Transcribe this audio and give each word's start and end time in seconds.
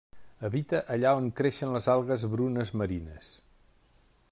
Habita 0.47 0.79
allà 0.95 1.11
on 1.17 1.27
creixen 1.41 1.75
les 1.77 1.89
algues 1.95 2.27
brunes 2.33 2.73
marines. 2.83 3.31